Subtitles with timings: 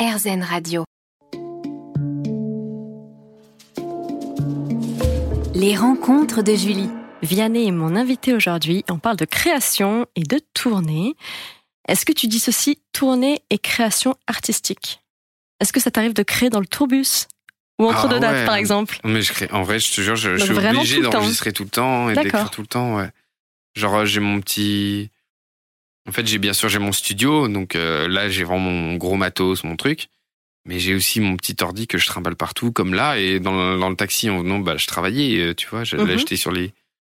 [0.00, 0.84] RZN Radio.
[5.54, 6.88] Les rencontres de Julie.
[7.20, 8.82] Vianney est mon invité aujourd'hui.
[8.88, 11.16] On parle de création et de tournée.
[11.86, 15.02] Est-ce que tu dissocies tournée et création artistique?
[15.60, 17.28] Est-ce que ça t'arrive de créer dans le tourbus
[17.78, 18.46] ou entre Ah deux dates, ouais.
[18.46, 19.00] par exemple?
[19.04, 21.70] Mais je crée, en vrai, je te jure, je, je suis obligé d'enregistrer tout le
[21.70, 23.10] temps et d'écrire tout le temps, ouais.
[23.74, 25.10] Genre, euh, j'ai mon petit.
[26.08, 29.16] En fait, j'ai bien sûr, j'ai mon studio, donc euh, là, j'ai vraiment mon gros
[29.16, 30.08] matos, mon truc.
[30.66, 33.78] Mais j'ai aussi mon petit ordi que je trimballe partout, comme là, et dans le,
[33.80, 36.10] dans le taxi en venant, bah, je travaillais, euh, tu vois, j'allais Mhm.
[36.10, 36.72] acheter sur les.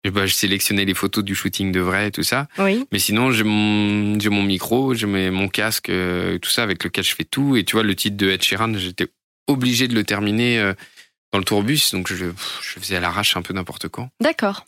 [0.04, 2.48] Bah, je sélectionnais les photos du shooting de vrai tout ça.
[2.58, 2.84] Oui.
[2.90, 7.04] Mais sinon, j'ai mon, j'ai mon micro, j'ai mon casque, euh, tout ça avec lequel
[7.04, 7.56] je fais tout.
[7.56, 9.06] Et tu vois, le titre de Ed Sheeran, j'étais
[9.46, 10.74] obligé de le terminer euh,
[11.32, 14.10] dans le tourbus, donc je, je faisais à l'arrache un peu n'importe quand.
[14.20, 14.64] D'accord.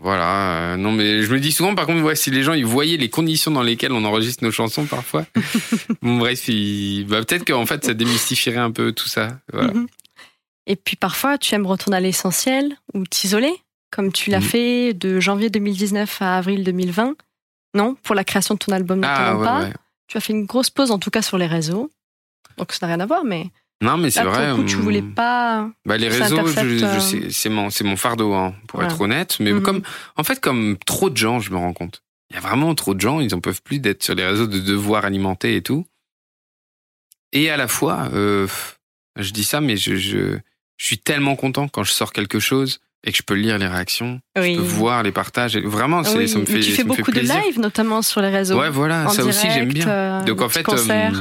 [0.00, 0.72] Voilà.
[0.72, 2.96] euh, non, mais je me dis souvent, par contre, ouais, si les gens ils voyaient
[2.96, 5.26] les conditions dans lesquelles on enregistre nos chansons parfois,
[6.02, 6.48] bon bref,
[7.08, 9.38] bah, peut-être qu'en fait ça démystifierait un peu tout ça.
[9.52, 9.72] Voilà.
[9.72, 9.86] Mhm.
[10.66, 13.52] Et puis parfois, tu aimes retourner à l'essentiel ou t'isoler,
[13.90, 14.44] comme tu l'as Mhm.
[14.44, 17.14] fait de janvier 2019 à avril 2020.
[17.74, 19.60] Non, pour la création de ton album Ah ouais, pas.
[19.62, 19.72] ouais.
[20.06, 21.90] Tu as fait une grosse pause, en tout cas sur les réseaux.
[22.56, 23.46] Donc ça n'a rien à voir, mais
[23.80, 24.48] Non, mais c'est vrai.
[24.50, 25.70] pour le coup, tu hum, voulais pas.
[25.86, 29.36] Bah, les réseaux, euh, c'est mon, mon fardeau, hein, pour être honnête.
[29.38, 29.62] Mais Mhm.
[29.62, 29.82] comme,
[30.16, 32.02] en fait, comme trop de gens, je me rends compte.
[32.30, 34.46] Il y a vraiment trop de gens, ils en peuvent plus d'être sur les réseaux,
[34.48, 35.86] de devoir alimenter et tout.
[37.32, 38.46] Et à la fois, euh,
[39.16, 40.38] je dis ça, mais je, je,
[40.76, 43.66] je suis tellement content quand je sors quelque chose et que je peux lire les
[43.68, 44.54] réactions, Oui.
[44.54, 45.56] je peux voir les partages.
[45.56, 48.20] Et vraiment, Oui, ça me mais fait, tu ça fais beaucoup de live, notamment sur
[48.22, 48.58] les réseaux.
[48.58, 49.88] Ouais, voilà, ça aussi j'aime bien.
[49.88, 51.12] euh, Donc en fait, euh,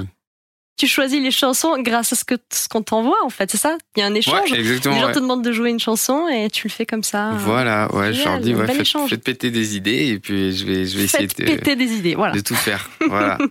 [0.78, 3.78] Tu choisis les chansons grâce à ce que ce qu'on t'envoie, en fait, c'est ça?
[3.96, 4.52] Il y a un échange.
[4.52, 4.94] ouais, exactement.
[4.94, 5.14] les gens ouais.
[5.14, 7.32] te demandent de jouer une chanson et tu le fais comme ça.
[7.32, 10.86] Voilà, ouais, je leur dis, ouais, faites, faites péter des idées et puis je vais,
[10.86, 12.34] je vais essayer de, péter des idées, voilà.
[12.34, 12.90] de tout faire.
[13.08, 13.38] Voilà.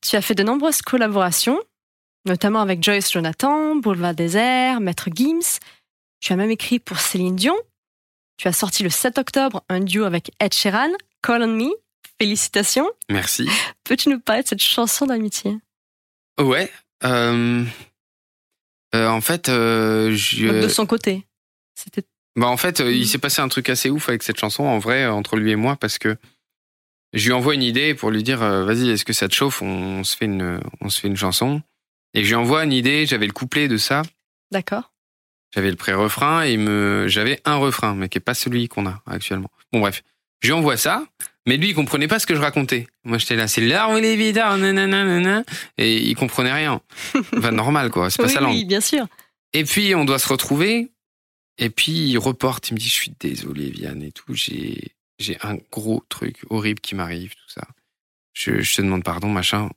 [0.00, 1.60] Tu as fait de nombreuses collaborations,
[2.26, 5.58] notamment avec Joyce Jonathan, Boulevard Désert, Maître Gims.
[6.20, 7.56] Tu as même écrit pour Céline Dion.
[8.36, 10.90] Tu as sorti le 7 octobre un duo avec Ed Sheeran,
[11.22, 11.70] Call on Me.
[12.20, 12.88] Félicitations.
[13.10, 13.48] Merci.
[13.84, 15.56] Peux-tu nous parler de cette chanson d'amitié?
[16.40, 16.70] Ouais.
[17.04, 17.64] euh,
[18.94, 21.26] euh, en fait, euh, je- De son côté.
[21.74, 22.04] C'était
[22.36, 25.06] bah, en fait, il s'est passé un truc assez ouf avec cette chanson, en vrai,
[25.06, 26.16] entre lui et moi, parce que
[27.12, 29.60] je lui envoie une idée pour lui dire, vas-y, est-ce que ça te chauffe?
[29.60, 31.60] On, se fait une, on se fait une chanson.
[32.14, 33.04] Et je lui envoie une idée.
[33.04, 34.00] J'avais le couplet de ça,
[34.50, 34.92] d'accord.
[35.54, 39.02] j'avais le pré-refrain et me, j'avais un refrain, mais qui est pas celui qu'on a
[39.06, 39.50] actuellement.
[39.70, 40.02] Bon bref,
[40.40, 41.04] je lui envoie ça.
[41.46, 42.86] Mais lui, il comprenait pas ce que je racontais.
[43.04, 45.44] Moi, j'étais là, c'est ou les vidards, nanana, nanana.
[45.76, 46.80] Et il comprenait rien.
[47.36, 48.10] Enfin, normal, quoi.
[48.10, 48.54] C'est pas oui, sa langue.
[48.54, 49.06] oui, bien sûr.
[49.52, 50.92] Et puis, on doit se retrouver.
[51.58, 52.70] Et puis, il reporte.
[52.70, 54.34] Il me dit, je suis désolé, Vianne, et tout.
[54.34, 57.66] J'ai, j'ai un gros truc horrible qui m'arrive, tout ça.
[58.34, 59.68] Je, je te demande pardon, machin.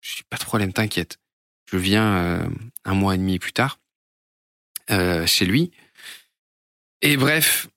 [0.00, 1.18] Je suis pas de problème, t'inquiète.
[1.70, 2.48] Je viens euh,
[2.84, 3.78] un mois et demi plus tard,
[4.90, 5.70] euh, chez lui.
[7.00, 7.68] Et bref.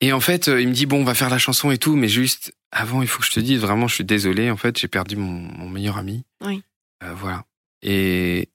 [0.00, 1.96] Et en fait, euh, il me dit, bon, on va faire la chanson et tout,
[1.96, 4.50] mais juste, avant, il faut que je te dise, vraiment, je suis désolé.
[4.50, 6.24] En fait, j'ai perdu mon, mon meilleur ami.
[6.44, 6.62] Oui.
[7.02, 7.44] Euh, voilà.
[7.82, 8.48] Et,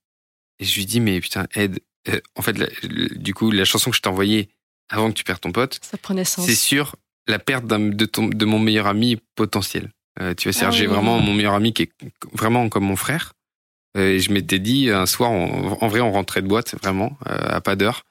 [0.59, 3.65] et je lui dis, mais putain, Ed, euh, en fait, la- le- du coup, la
[3.65, 4.49] chanson que je t'ai envoyée
[4.89, 6.45] avant que tu perdes ton pote, Ça prenait sens.
[6.45, 6.95] c'est sur
[7.27, 9.91] la perte de, ton, de mon meilleur ami potentiel.
[10.21, 10.93] Euh, tu vois, c'est-à-dire, Ah j'ai oui.
[10.93, 11.91] vraiment mon meilleur ami qui est
[12.33, 13.33] vraiment comme mon frère.
[13.97, 17.59] Et je m'étais dit, un soir, on- en vrai, on rentrait de boîte, vraiment, à
[17.61, 18.03] pas d'heure.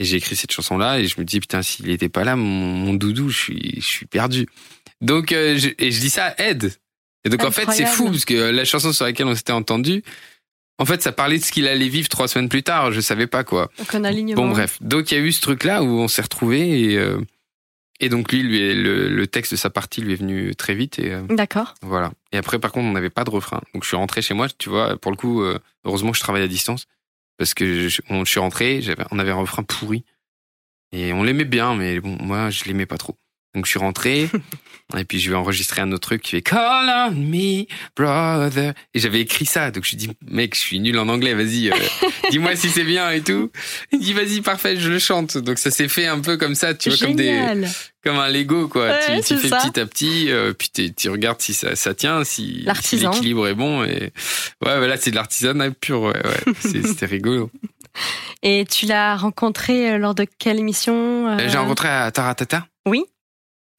[0.00, 2.46] Et j'ai écrit cette chanson-là et je me dis, putain, s'il était pas là, mon,
[2.46, 4.46] mon doudou, je suis, je suis perdu.
[5.02, 6.74] Donc, euh, je, et je dis ça à Ed.
[7.24, 10.02] Et donc, en fait, c'est fou parce que la chanson sur laquelle on s'était entendu,
[10.78, 12.92] en fait, ça parlait de ce qu'il allait vivre trois semaines plus tard.
[12.92, 13.70] Je savais pas quoi.
[13.76, 14.40] Donc un alignement.
[14.40, 14.78] Bon, bref.
[14.80, 17.20] Donc, il y a eu ce truc-là où on s'est retrouvés et, euh,
[18.00, 20.98] et donc, lui, lui le, le texte de sa partie lui est venu très vite
[20.98, 21.74] et euh, D'accord.
[21.82, 22.10] voilà.
[22.32, 23.60] Et après, par contre, on n'avait pas de refrain.
[23.74, 24.96] Donc, je suis rentré chez moi, tu vois.
[24.96, 25.44] Pour le coup,
[25.84, 26.86] heureusement que je travaille à distance
[27.40, 30.04] parce que je, suis rentré, on avait un refrain pourri
[30.92, 33.16] et on l'aimait bien, mais bon, moi, je l'aimais pas trop.
[33.54, 34.28] Donc, je suis rentré
[34.96, 37.64] et puis je vais enregistrer un autre truc qui fait Call on me,
[37.96, 38.74] brother.
[38.94, 39.70] Et j'avais écrit ça.
[39.70, 41.74] Donc, je lui dis, mec, je suis nul en anglais, vas-y, euh,
[42.30, 43.50] dis-moi si c'est bien et tout.
[43.92, 45.38] Il dit, vas-y, parfait, je le chante.
[45.38, 47.66] Donc, ça s'est fait un peu comme ça, tu vois, comme des,
[48.04, 48.88] comme un Lego, quoi.
[48.88, 49.58] Ouais, tu tu fais ça.
[49.58, 53.84] petit à petit, euh, puis tu regardes si ça, ça tient, si, l'équilibre est bon.
[53.84, 54.12] Et
[54.64, 56.02] ouais, voilà, c'est de l'artisanat pur.
[56.02, 56.54] Ouais, ouais.
[56.60, 57.50] C'était rigolo.
[58.42, 62.66] Et tu l'as rencontré euh, lors de quelle émission euh, J'ai rencontré à Taratata.
[62.86, 63.04] Oui.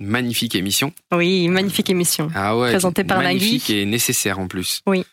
[0.02, 0.94] Magnifique émission.
[1.12, 2.30] Oui, magnifique émission.
[2.34, 2.72] Ah ouais.
[2.72, 3.82] Présentée par magnifique Nagui.
[3.82, 4.82] et nécessaire en plus.
[4.88, 5.06] Oui.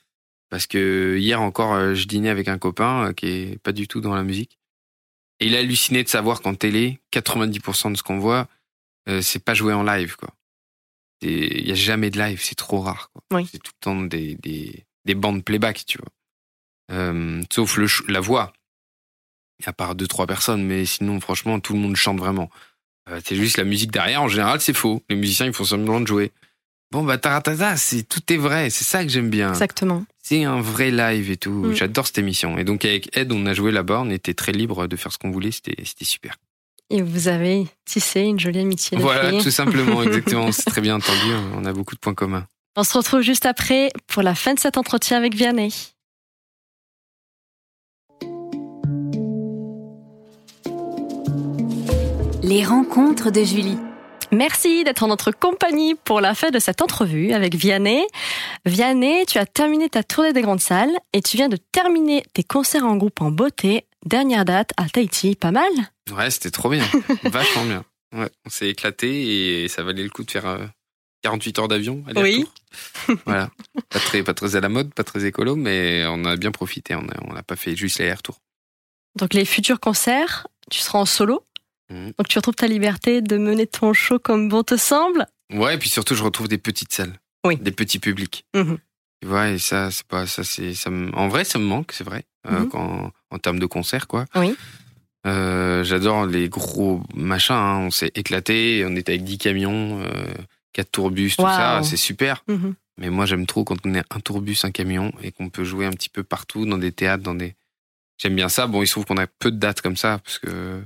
[0.49, 3.87] Parce que hier encore, euh, je dînais avec un copain euh, qui est pas du
[3.87, 4.59] tout dans la musique.
[5.41, 8.49] Et il a halluciné de savoir qu'en télé, 90% de ce qu'on voit,
[9.09, 10.31] euh, c'est pas joué en live, quoi.
[11.21, 13.23] Il y a jamais de live, c'est trop rare, quoi.
[13.33, 13.49] Oui.
[13.51, 16.09] C'est tout le temps des, des, des bandes playback, tu vois.
[16.93, 18.53] Euh, sauf le, la voix.
[19.67, 22.49] À part deux, trois personnes, mais sinon, franchement, tout le monde chante vraiment.
[23.11, 24.23] Euh, c'est juste la musique derrière.
[24.23, 25.03] En général, c'est faux.
[25.09, 26.33] Les musiciens, ils font semblant de jouer.
[26.91, 28.71] Bon, bah, taratata, c'est, tout est vrai.
[28.71, 29.51] C'est ça que j'aime bien.
[29.51, 30.05] Exactement.
[30.23, 31.51] C'est un vrai live et tout.
[31.51, 31.75] Mm.
[31.75, 32.59] J'adore cette émission.
[32.59, 34.03] Et donc, avec Ed, on a joué là-bas.
[34.05, 35.51] On était très libre de faire ce qu'on voulait.
[35.51, 36.37] C'était, c'était super.
[36.91, 38.97] Et vous avez tissé une jolie amitié.
[38.97, 40.51] Voilà, tout simplement, exactement.
[40.53, 41.33] C'est très bien entendu.
[41.55, 42.47] On a beaucoup de points communs.
[42.77, 45.71] On se retrouve juste après pour la fin de cet entretien avec Vianney.
[52.49, 53.77] Les rencontres de Julie.
[54.33, 58.07] Merci d'être en notre compagnie pour la fin de cette entrevue avec Vianney.
[58.65, 62.43] Vianney, tu as terminé ta tournée des grandes salles et tu viens de terminer tes
[62.43, 63.85] concerts en groupe en beauté.
[64.07, 65.71] Dernière date à Tahiti, pas mal?
[66.11, 66.87] Ouais, c'était trop bien.
[67.25, 67.85] Vachement bien.
[68.17, 70.65] Ouais, on s'est éclaté et ça valait le coup de faire euh,
[71.25, 72.03] 48 heures d'avion.
[72.09, 72.55] aller-retour.
[73.27, 73.51] voilà.
[73.91, 76.95] Pas très, pas très à la mode, pas très écolo, mais on a bien profité.
[76.95, 78.41] On a, on n'a pas fait juste l'aller-retour.
[79.17, 81.45] Donc les futurs concerts, tu seras en solo?
[81.91, 82.13] Mhm.
[82.19, 85.27] Donc tu retrouves ta liberté de mener ton show comme bon te semble.
[85.53, 87.15] Ouais, et puis surtout, je retrouve des petites salles.
[87.47, 87.57] Oui.
[87.57, 88.45] Des petits publics.
[88.55, 88.79] Mhm.
[89.23, 91.93] Tu vois, et ça, c'est pas, ça, c'est, ça me- en vrai, ça me manque,
[91.93, 92.69] c'est vrai, euh, Mhm.
[92.69, 94.27] quand, en termes de concert, quoi.
[94.35, 94.55] Oui.
[95.27, 97.79] Euh, j'adore les gros machins, hein.
[97.87, 100.35] On s'est éclaté, on était avec 10 camions, euh,
[100.73, 102.45] 4 tourbus, tout ça, c'est super.
[102.49, 102.75] Mhm.
[103.01, 105.87] Mais moi, j'aime trop quand on est un tourbus, un camion, et qu'on peut jouer
[105.87, 107.55] un petit peu partout, dans des théâtres, dans des.
[108.19, 108.67] J'aime bien ça.
[108.67, 110.83] Bon, il se trouve qu'on a peu de dates comme ça, parce que.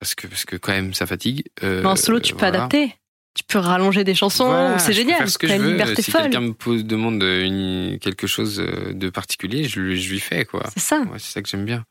[0.00, 1.44] Parce que, parce que quand même, ça fatigue.
[1.62, 2.94] Euh, Mais en solo, tu peux adapter.
[3.34, 5.28] Tu peux rallonger des chansons, Voilà, c'est génial.
[5.30, 5.70] ce que je une veux.
[5.70, 10.18] liberté Si quelqu'un me pose, demande une- quelque chose de particulier, je, lui- je lui
[10.20, 10.64] fais, quoi.
[10.74, 11.00] C'est ça.
[11.02, 11.84] Ouais, c'est ça que j'aime bien.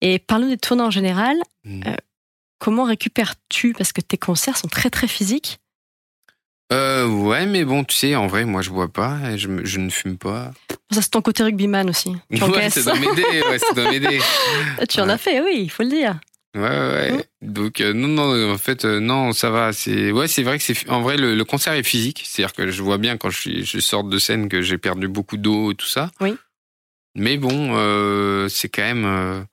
[0.00, 1.36] Et parlons des tournées en général.
[1.64, 1.82] Mm.
[1.86, 1.94] Euh,
[2.58, 3.72] Comment récupères-tu?
[3.72, 5.58] Parce que tes concerts sont très très physiques.
[6.72, 9.90] Euh, ouais, mais bon, tu sais, en vrai, moi, je bois pas, je, je ne
[9.90, 10.52] fume pas.
[10.92, 12.12] Ça, c'est ton côté rugbyman aussi.
[12.32, 14.20] Tu Ouais, ça doit m'aider, ouais, ça doit m'aider.
[14.88, 15.12] tu en Ouais.
[15.14, 16.20] as fait, oui, il faut le dire.
[16.56, 17.12] Ouais, ouais.
[17.12, 17.24] ouais.
[17.42, 19.72] Donc euh, non, non, en fait, euh, non, ça va.
[19.72, 22.22] C'est ouais, c'est vrai que c'est en vrai le, le concert est physique.
[22.24, 25.36] C'est-à-dire que je vois bien quand je je sors de scène que j'ai perdu beaucoup
[25.36, 26.10] d'eau et tout ça.
[26.20, 26.34] Oui.
[27.14, 29.46] Mais bon, euh, c'est quand même,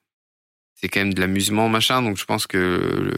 [0.75, 2.01] c'est quand même de l'amusement, machin.
[2.01, 3.13] Donc je pense que le,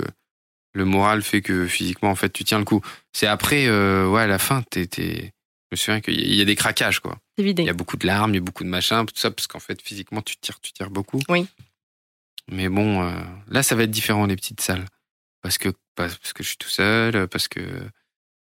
[0.73, 2.81] le moral fait que physiquement, en fait, tu tiens le coup.
[3.13, 5.31] C'est après, ouais, à la fin, t'es, t'es-
[5.71, 7.17] je me souviens qu'il y a- il y a des craquages, quoi.
[7.63, 9.47] Il y a beaucoup de larmes, il y a beaucoup de machin, tout ça, parce
[9.47, 11.19] qu'en fait, physiquement, tu tires, tu tires beaucoup.
[11.29, 11.45] Oui.
[12.51, 13.11] Mais bon, euh,
[13.47, 14.85] là, ça va être différent, les petites salles.
[15.41, 17.61] Parce que, parce que je suis tout seul, parce que,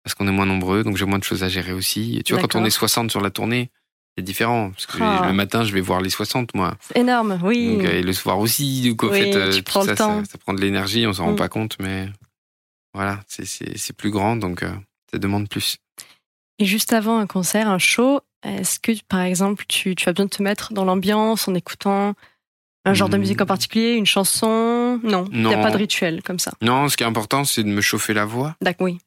[0.03, 2.17] parce qu'on est moins nombreux, donc j'ai moins de choses à gérer aussi.
[2.17, 3.69] Et tu vois, quand on est 60 sur la tournée,
[4.17, 4.71] c'est différent.
[4.71, 5.27] Parce que Ah.
[5.27, 6.75] le matin, je vais voir les 60, moi.
[6.81, 7.75] C'est énorme, oui.
[7.77, 8.89] Donc, euh, et le soir aussi.
[8.89, 10.23] Donc, en Oui, fait, euh, tout ça, temps.
[10.25, 11.37] Ça, ça prend de l'énergie, on s'en rend Mm.
[11.37, 12.09] pas compte, mais
[12.93, 14.71] voilà, c'est- plus grand, donc euh,
[15.11, 15.77] ça demande plus.
[16.57, 20.25] Et juste avant un concert, un show, est-ce que, par exemple, tu, tu as besoin
[20.25, 22.15] de te mettre dans l'ambiance en écoutant
[22.89, 23.19] un genre de Hmm.
[23.21, 24.99] musique en particulier, une chanson?
[25.03, 26.51] Non, il n'y a pas de rituel comme ça.
[26.61, 28.55] Non, ce qui est important, c'est de me chauffer la voix.
[28.61, 28.97] D'accord, oui.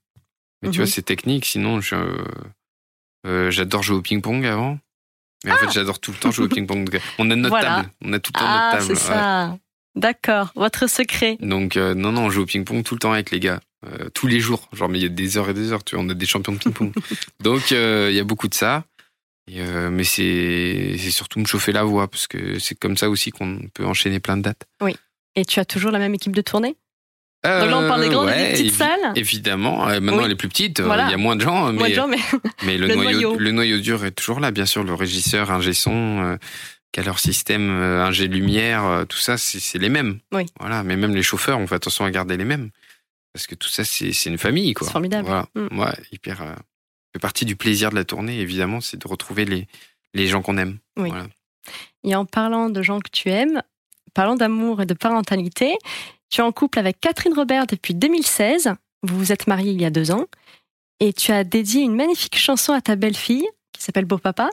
[0.62, 0.84] Mais tu Mhm.
[0.87, 1.44] vois, c'est technique.
[1.44, 1.96] Sinon, je,
[3.26, 4.79] euh, j'adore jouer au ping-pong avant.
[5.44, 7.00] Mais en fait, j'adore tout le temps jouer au ping-pong.
[7.19, 7.76] On a notre Ah Voilà.
[7.82, 7.90] table.
[8.05, 9.14] On a tout le temps Ah, notre c'est table.
[9.17, 9.17] ouais.
[9.17, 9.58] ça.
[9.94, 11.37] D'accord, votre secret.
[11.40, 13.61] Donc, euh, non, non, on joue au ping-pong tout le temps avec les gars.
[13.85, 14.69] Euh, tous les jours.
[14.73, 15.82] Genre, mais il y a des heures et des heures.
[15.82, 16.93] Tu vois, on a des champions de ping-pong.
[17.40, 18.85] Donc, il y a beaucoup de ça.
[19.48, 22.08] Et, euh, mais c'est, surtout me chauffer la voix.
[22.08, 24.64] Parce que c'est comme ça aussi qu'on peut enchaîner plein de dates.
[25.34, 26.76] Et tu as toujours la même équipe de tournée?
[27.44, 29.12] Donc là, on parle des grandes et des Euh, ouais, petites salles.
[29.16, 29.88] Évidemment.
[29.88, 30.25] Euh, maintenant, Oui.
[30.26, 30.78] elle est plus petite.
[30.78, 31.11] euh, Il Voilà.
[31.11, 31.72] y a moins de gens.
[31.72, 32.18] Mais, Jean, mais
[32.64, 33.37] Mais le, Le noyau, noyau.
[33.37, 34.84] le noyau dur est toujours là, bien sûr.
[34.84, 36.37] Le régisseur, ingé son, euh,
[36.92, 40.20] qui a leur système, euh, ingé lumière, euh, tout ça, c'est les mêmes.
[40.30, 40.46] Oui.
[40.61, 40.84] Voilà.
[40.84, 42.70] Mais même les chauffeurs, on fait attention à garder les mêmes.
[43.32, 44.87] Parce que tout ça, c'est une famille, quoi.
[44.87, 45.26] C'est formidable.
[45.26, 45.46] Voilà.
[45.56, 45.66] Mm.
[45.72, 46.42] Moi, hyper.
[47.12, 49.66] Fait partie du plaisir de la tournée, évidemment, c'est de retrouver les,
[50.14, 50.78] les gens qu'on aime.
[50.97, 51.11] Oui.
[51.11, 51.26] Voilà.
[52.04, 53.62] Et en parlant de gens que tu aimes,
[54.14, 55.76] parlant d'amour et de parentalité,
[56.31, 58.73] tu es en couple avec Catherine Robert depuis 2016.
[59.02, 60.26] Vous vous êtes mariés il y a deux ans.
[61.00, 64.50] Et tu as dédié une magnifique chanson à ta belle-fille, qui s'appelle Beau Papa.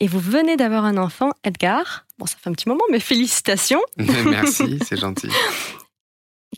[0.00, 2.06] Et vous venez d'avoir un enfant, Edgar.
[2.18, 3.82] Bon, ça fait un petit moment, mais félicitations.
[3.96, 5.28] Merci, c'est gentil.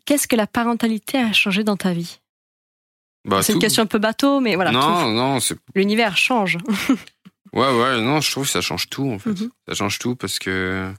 [0.04, 2.20] Qu'est-ce que la parentalité a changé dans ta vie?
[3.26, 4.70] Bah, C'est une question un peu bateau, mais voilà.
[4.70, 5.10] non, tout.
[5.10, 6.56] non, c'est L'univers change.
[7.52, 9.30] Ouais, ouais, non, je trouve que ça change tout, en fait.
[9.30, 9.50] Mhm.
[9.68, 10.92] Ça change tout parce que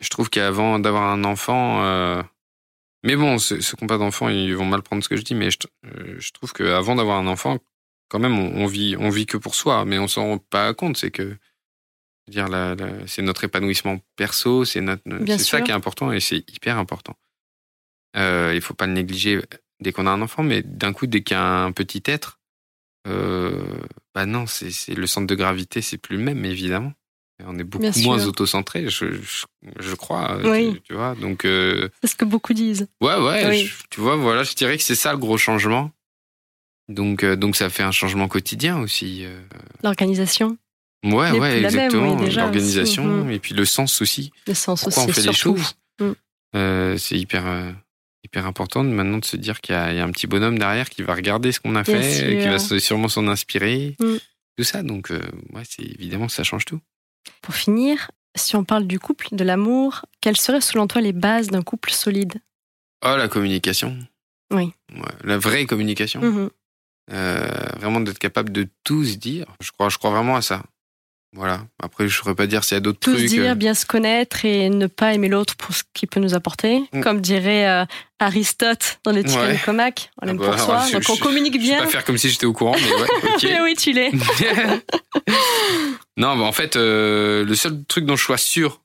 [0.00, 1.82] je trouve qu'avant d'avoir un enfant.
[1.84, 2.22] euh,
[3.02, 5.22] Mais bon, ceux, ceux qui n'ont pas d'enfant, ils vont mal prendre ce que je
[5.22, 7.58] dis, mais je, euh, je trouve qu'avant d'avoir un enfant,
[8.08, 10.72] quand même, on, on vit, on vit que pour soi, mais on s'en rend pas
[10.74, 10.96] compte.
[10.96, 11.36] C'est que.
[12.28, 16.18] dire, la- la- c'est notre épanouissement perso, c'est notre, c'est ça qui est important et
[16.20, 17.14] c'est hyper important.
[18.16, 19.40] Euh, il faut pas le négliger
[19.80, 22.38] dès qu'on a un enfant, mais d'un coup, dès qu'il y a un petit être,
[23.08, 23.64] euh,
[24.14, 26.92] bah non, c'est le centre de gravité, c'est plus le même, évidemment.
[27.44, 29.44] On est beaucoup Bien moins autocentré, je, je,
[29.78, 30.38] je crois.
[30.38, 30.72] euh, Oui.
[30.76, 32.88] Tu, tu vois, donc euh, C'est ce que beaucoup disent.
[33.02, 33.46] ouais, ouais.
[33.48, 33.66] Oui.
[33.66, 35.90] je- tu vois, voilà, je dirais que c'est ça le gros changement.
[36.88, 39.26] Donc, euh, donc ça fait un changement quotidien aussi.
[39.84, 40.56] L'organisation,
[41.04, 42.16] Ouais, ouais, exactement.
[42.16, 43.24] oui, L'organisation aussi.
[43.26, 43.30] Mhm.
[43.32, 44.32] et puis le sens aussi.
[44.46, 45.10] le sens Pourquoi aussi.
[45.10, 45.58] on fait les surtout.
[45.58, 45.74] choses
[46.54, 46.96] Mm.
[46.98, 47.44] C'est hyper,
[48.26, 50.26] hyper important de maintenant de se dire qu'il y, a il y a un petit
[50.26, 52.28] bonhomme derrière qui va regarder ce qu'on a Bien fait, sûr.
[52.40, 53.96] qui va sûrement s'en inspirer.
[54.00, 54.16] Mm.
[54.58, 55.20] Tout ça, donc euh,
[55.52, 56.80] ouais, c'est évidemment ça change tout.
[57.42, 61.48] Pour finir, si on parle du couple, de l'amour, quelles seraient selon toi les bases
[61.48, 62.34] d'un couple solide?
[63.04, 63.96] Oh, la communication.
[64.52, 64.72] Oui.
[64.92, 66.20] Ouais, la vraie communication.
[66.22, 66.50] Mhm.
[67.12, 69.46] Euh, vraiment d'être capable de tout se dire.
[69.60, 70.62] Je crois, je crois vraiment à ça.
[71.36, 71.60] Voilà.
[71.82, 73.26] Après, je ne saurais pas dire s'il y a d'autres Tout trucs.
[73.26, 76.34] dire, euh, bien se connaître et ne pas aimer l'autre pour ce qu'il peut nous
[76.34, 76.82] apporter.
[76.92, 77.00] Mm.
[77.02, 77.84] Comme dirait euh,
[78.18, 79.54] Aristote dans l'éthique Ouais.
[79.58, 81.82] de Comac, on Ah aime bah, pour soi, je- donc on communique Je vais bien.
[81.82, 83.08] pas faire comme si j'étais au courant, mais ouais.
[83.44, 84.10] Mais oui, tu l'es.
[86.16, 88.80] non, bah en fait, euh, le seul truc dont je sois sûr,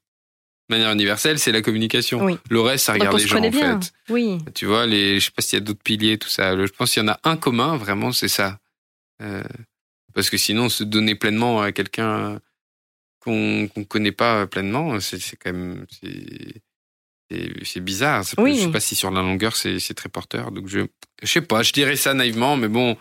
[0.70, 2.24] de manière universelle, c'est la communication.
[2.24, 2.38] Oui.
[2.50, 3.80] Le reste, ça Donc regarde les gens, en bien.
[3.82, 3.92] fait.
[4.10, 4.38] Oui.
[4.54, 6.56] Tu vois, les, je sais pas s'il y a d'autres piliers, tout ça.
[6.58, 8.58] Je pense qu'il y en a un commun, vraiment, c'est ça.
[9.22, 9.44] Euh,
[10.14, 12.40] parce que sinon, se donner pleinement à quelqu'un
[13.20, 15.86] qu'on qu'on connaît pas pleinement, c'est c'est quand même
[17.64, 18.24] c'est bizarre.
[18.38, 18.58] Oui.
[18.58, 20.52] Je sais pas si sur la longueur c'est très porteur.
[20.52, 20.80] Donc je
[21.22, 22.98] je sais pas, je dirais ça naïvement, mais bon.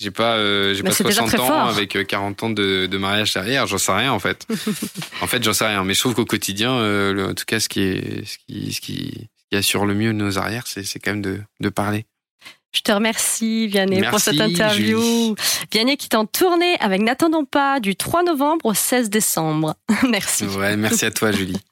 [0.00, 1.68] J'ai pas, euh, j'ai Mais pas c'est déjà 60 très ans fort.
[1.68, 4.44] avec euh, 40 ans de, de mariage derrière, j'en sais rien en fait.
[5.22, 7.60] en fait, j'en sais rien, mais je trouve qu'au quotidien, euh, le- en tout cas,
[7.60, 10.82] ce qui est, ce qui, ce qui, ce qui assure le mieux nos arrières, c'est,
[10.82, 12.06] c'est quand même de, de parler.
[12.74, 15.00] Je te remercie, Vianney, pour cette interview.
[15.00, 15.34] Julie.
[15.72, 19.76] Vianney qui est en tournée avec N'attendons pas du 3 novembre au 16 décembre.
[20.10, 20.44] Merci.
[20.46, 21.56] Ouais, merci à toi, Julie.